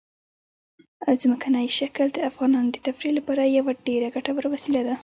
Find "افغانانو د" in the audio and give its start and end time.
2.29-2.77